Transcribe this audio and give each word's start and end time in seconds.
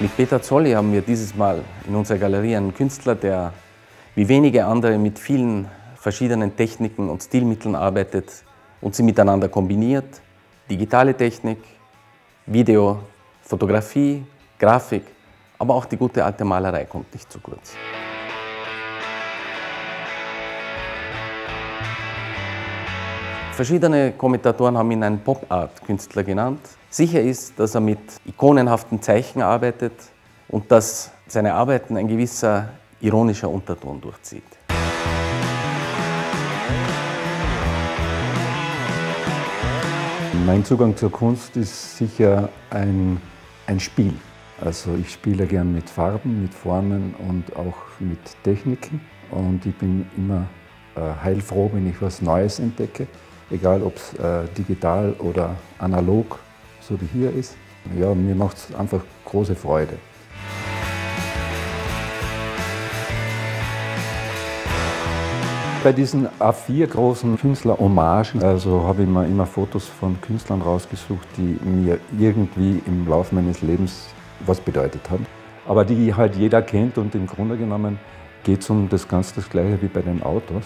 Mit 0.00 0.16
Peter 0.16 0.40
Zolli 0.40 0.72
haben 0.72 0.90
wir 0.94 1.02
dieses 1.02 1.34
Mal 1.34 1.62
in 1.86 1.94
unserer 1.94 2.16
Galerie 2.16 2.56
einen 2.56 2.72
Künstler, 2.72 3.14
der 3.14 3.52
wie 4.14 4.26
wenige 4.26 4.64
andere 4.64 4.96
mit 4.96 5.18
vielen 5.18 5.68
verschiedenen 5.94 6.56
Techniken 6.56 7.10
und 7.10 7.22
Stilmitteln 7.22 7.74
arbeitet 7.74 8.42
und 8.80 8.94
sie 8.94 9.02
miteinander 9.02 9.50
kombiniert. 9.50 10.22
Digitale 10.70 11.14
Technik, 11.14 11.58
Video, 12.46 13.00
Fotografie, 13.42 14.24
Grafik, 14.58 15.02
aber 15.58 15.74
auch 15.74 15.84
die 15.84 15.98
gute 15.98 16.24
alte 16.24 16.46
Malerei 16.46 16.86
kommt 16.86 17.12
nicht 17.12 17.30
zu 17.30 17.38
kurz. 17.38 17.74
Verschiedene 23.52 24.12
Kommentatoren 24.12 24.78
haben 24.78 24.90
ihn 24.92 25.02
einen 25.02 25.20
Pop-Art-Künstler 25.20 26.24
genannt. 26.24 26.79
Sicher 26.92 27.20
ist, 27.20 27.58
dass 27.58 27.76
er 27.76 27.80
mit 27.80 28.00
ikonenhaften 28.26 29.00
Zeichen 29.00 29.42
arbeitet 29.42 29.92
und 30.48 30.72
dass 30.72 31.12
seine 31.28 31.54
Arbeiten 31.54 31.96
ein 31.96 32.08
gewisser 32.08 32.70
ironischer 33.00 33.48
Unterton 33.48 34.00
durchzieht. 34.00 34.42
Mein 40.44 40.64
Zugang 40.64 40.96
zur 40.96 41.12
Kunst 41.12 41.56
ist 41.56 41.96
sicher 41.96 42.48
ein, 42.70 43.20
ein 43.68 43.78
Spiel. 43.78 44.14
Also 44.60 44.96
ich 45.00 45.12
spiele 45.12 45.46
gern 45.46 45.72
mit 45.72 45.88
Farben, 45.88 46.42
mit 46.42 46.52
Formen 46.52 47.14
und 47.28 47.56
auch 47.56 47.76
mit 48.00 48.18
Techniken. 48.42 49.00
Und 49.30 49.64
ich 49.64 49.76
bin 49.76 50.10
immer 50.16 50.46
äh, 50.96 51.00
heilfroh, 51.22 51.70
wenn 51.72 51.88
ich 51.88 52.02
was 52.02 52.20
Neues 52.20 52.58
entdecke 52.58 53.06
egal 53.50 53.82
ob 53.82 53.96
es 53.96 54.14
äh, 54.14 54.46
digital 54.56 55.12
oder 55.18 55.56
analog, 55.78 56.38
so 56.80 57.00
wie 57.00 57.08
hier 57.12 57.34
ist. 57.34 57.56
Ja, 57.98 58.14
mir 58.14 58.34
macht 58.34 58.56
es 58.56 58.74
einfach 58.74 59.00
große 59.24 59.54
Freude. 59.54 59.94
Bei 65.82 65.92
diesen 65.92 66.28
A4 66.38 66.88
großen 66.88 67.38
Künstler-Hommagen, 67.38 68.42
also 68.42 68.82
habe 68.82 69.02
ich 69.02 69.08
mir 69.08 69.24
immer 69.24 69.46
Fotos 69.46 69.86
von 69.86 70.20
Künstlern 70.20 70.60
rausgesucht, 70.60 71.26
die 71.38 71.58
mir 71.66 71.98
irgendwie 72.18 72.82
im 72.86 73.08
Laufe 73.08 73.34
meines 73.34 73.62
Lebens 73.62 74.08
was 74.44 74.60
bedeutet 74.60 75.08
haben. 75.10 75.26
Aber 75.66 75.86
die 75.86 76.14
halt 76.14 76.36
jeder 76.36 76.60
kennt 76.60 76.98
und 76.98 77.14
im 77.14 77.26
Grunde 77.26 77.56
genommen 77.56 77.98
geht 78.44 78.60
es 78.60 78.68
um 78.68 78.90
das 78.90 79.08
ganz 79.08 79.32
das 79.32 79.48
Gleiche 79.48 79.80
wie 79.80 79.88
bei 79.88 80.02
den 80.02 80.22
Autos. 80.22 80.64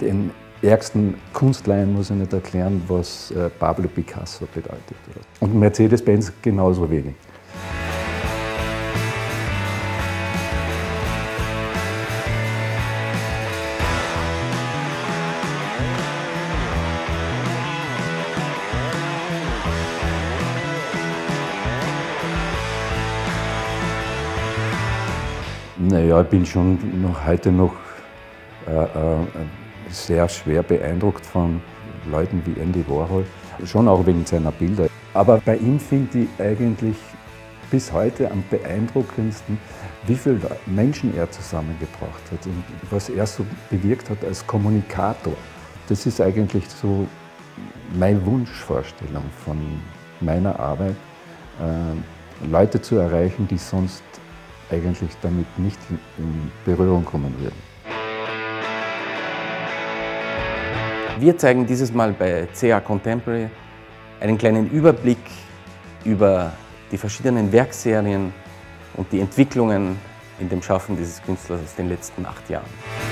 Den 0.00 0.32
ärgsten 0.62 1.14
Kunstleihen 1.32 1.92
muss 1.92 2.10
ich 2.10 2.16
nicht 2.16 2.32
erklären, 2.32 2.82
was 2.86 3.30
äh, 3.32 3.50
Pablo 3.50 3.88
Picasso 3.88 4.46
bedeutet. 4.54 4.96
Und 5.40 5.54
Mercedes-Benz 5.54 6.32
genauso 6.40 6.88
wenig. 6.88 7.14
Naja, 25.78 26.22
ich 26.22 26.28
bin 26.28 26.46
schon 26.46 27.02
noch 27.02 27.26
heute 27.26 27.50
noch 27.50 27.74
äh, 28.68 28.72
äh, 28.72 29.61
sehr 29.92 30.28
schwer 30.28 30.62
beeindruckt 30.62 31.24
von 31.24 31.60
Leuten 32.10 32.42
wie 32.44 32.60
Andy 32.60 32.84
Warhol, 32.88 33.24
schon 33.64 33.88
auch 33.88 34.04
wegen 34.06 34.24
seiner 34.26 34.52
Bilder. 34.52 34.88
Aber 35.14 35.40
bei 35.44 35.56
ihm 35.56 35.78
finde 35.78 36.20
ich 36.20 36.28
eigentlich 36.40 36.96
bis 37.70 37.92
heute 37.92 38.30
am 38.30 38.42
beeindruckendsten, 38.50 39.58
wie 40.06 40.14
viele 40.14 40.38
Menschen 40.66 41.16
er 41.16 41.30
zusammengebracht 41.30 42.22
hat 42.30 42.46
und 42.46 42.64
was 42.90 43.08
er 43.08 43.26
so 43.26 43.46
bewirkt 43.70 44.10
hat 44.10 44.24
als 44.24 44.46
Kommunikator. 44.46 45.34
Das 45.88 46.06
ist 46.06 46.20
eigentlich 46.20 46.68
so 46.68 47.06
meine 47.94 48.24
Wunschvorstellung 48.24 49.24
von 49.44 49.58
meiner 50.20 50.58
Arbeit, 50.58 50.96
äh, 51.60 52.46
Leute 52.46 52.80
zu 52.80 52.96
erreichen, 52.96 53.46
die 53.48 53.58
sonst 53.58 54.02
eigentlich 54.70 55.10
damit 55.20 55.46
nicht 55.58 55.78
in 56.18 56.50
Berührung 56.64 57.04
kommen 57.04 57.34
würden. 57.38 57.71
Wir 61.18 61.36
zeigen 61.36 61.66
dieses 61.66 61.92
Mal 61.92 62.12
bei 62.12 62.48
CA 62.58 62.80
Contemporary 62.80 63.48
einen 64.20 64.38
kleinen 64.38 64.70
Überblick 64.70 65.18
über 66.04 66.52
die 66.90 66.98
verschiedenen 66.98 67.52
Werkserien 67.52 68.32
und 68.94 69.12
die 69.12 69.20
Entwicklungen 69.20 69.98
in 70.40 70.48
dem 70.48 70.62
Schaffen 70.62 70.96
dieses 70.96 71.22
Künstlers 71.22 71.60
aus 71.62 71.74
den 71.74 71.88
letzten 71.88 72.26
acht 72.26 72.48
Jahren. 72.48 73.11